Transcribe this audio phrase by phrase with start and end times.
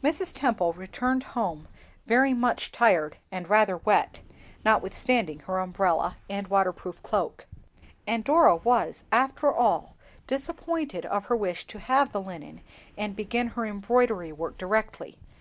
[0.00, 0.32] Mrs.
[0.32, 1.66] Temple returned home
[2.06, 4.20] very much tired and rather wet,
[4.64, 7.46] notwithstanding her umbrella and waterproof cloak.
[8.06, 9.96] And Dora was, after all,
[10.28, 12.60] disappointed of her wish to have the linen
[12.96, 15.18] and begin her embroidery work directly.
[15.20, 15.26] Mrs.